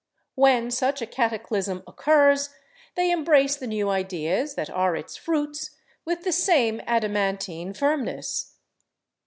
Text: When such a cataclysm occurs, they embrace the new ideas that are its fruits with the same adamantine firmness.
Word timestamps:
When 0.33 0.71
such 0.71 1.03
a 1.03 1.05
cataclysm 1.05 1.83
occurs, 1.85 2.49
they 2.95 3.11
embrace 3.11 3.55
the 3.55 3.67
new 3.67 3.91
ideas 3.91 4.55
that 4.55 4.67
are 4.67 4.95
its 4.95 5.15
fruits 5.15 5.77
with 6.05 6.23
the 6.23 6.31
same 6.31 6.81
adamantine 6.87 7.71
firmness. 7.75 8.55